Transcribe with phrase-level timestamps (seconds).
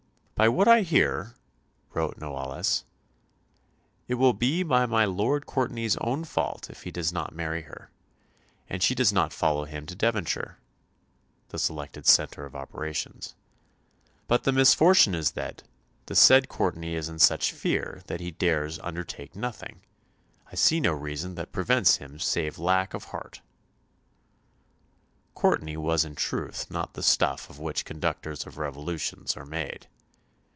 [0.35, 1.35] "By what I hear,"
[1.93, 2.83] wrote Noailles,
[4.07, 7.91] "it will be by my Lord Courtenay's own fault if he does not marry her,
[8.67, 10.57] and she does not follow him to Devonshire,"
[11.49, 13.35] the selected centre of operations
[14.27, 15.61] "but the misfortune is that
[16.07, 19.81] the said Courtenay is in such fear that he dares undertake nothing.
[20.51, 23.41] I see no reason that prevents him save lack of heart."
[25.35, 29.85] Courtenay was in truth not the stuff of which conductors of revolutions are made.